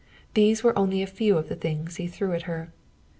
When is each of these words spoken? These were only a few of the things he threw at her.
These 0.33 0.63
were 0.63 0.75
only 0.75 1.03
a 1.03 1.05
few 1.05 1.37
of 1.37 1.47
the 1.47 1.55
things 1.55 1.97
he 1.97 2.07
threw 2.07 2.33
at 2.33 2.41
her. 2.49 2.73